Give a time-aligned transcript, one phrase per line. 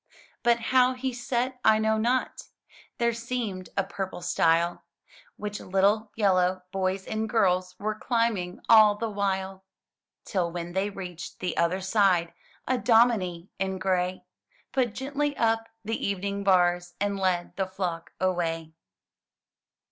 [0.41, 2.47] But how he set, I know not.
[2.97, 4.81] There seemed a purple stile
[5.35, 9.63] Which little yellow boys and girls Were climbing all the while.
[10.25, 12.33] Till when they reached the other side,
[12.67, 14.23] A dominie in gray
[14.71, 18.73] Put gently up the evening bars, And led the flock away.